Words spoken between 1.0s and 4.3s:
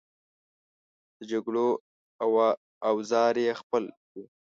د جګړې اوزار یې خپل وو.